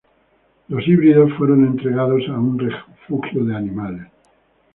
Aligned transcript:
Los 0.69 0.87
híbridos 0.87 1.31
fueron 1.37 1.63
entregados 1.63 2.23
a 2.27 2.31
un 2.31 2.57
refugio 2.57 3.45
de 3.45 3.55
animales. 3.55 4.07